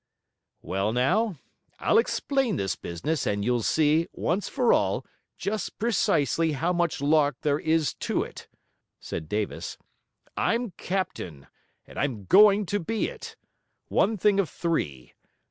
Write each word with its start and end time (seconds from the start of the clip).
'Well, 0.63 0.91
now, 0.93 1.37
I'll 1.77 1.99
explain 1.99 2.55
this 2.55 2.75
business, 2.75 3.27
and 3.27 3.45
you'll 3.45 3.61
see 3.61 4.07
(once 4.13 4.49
for 4.49 4.73
all) 4.73 5.05
just 5.37 5.77
precisely 5.77 6.53
how 6.53 6.73
much 6.73 7.01
lark 7.01 7.37
there 7.41 7.59
is 7.59 7.93
to 8.09 8.23
it,' 8.23 8.47
said 8.99 9.29
Davis. 9.29 9.77
'I'm 10.35 10.71
captain, 10.71 11.45
and 11.85 11.99
I'm 11.99 12.25
going 12.25 12.65
to 12.65 12.79
be 12.79 13.09
it. 13.09 13.35
One 13.89 14.17
thing 14.17 14.39
of 14.39 14.49
three. 14.49 15.13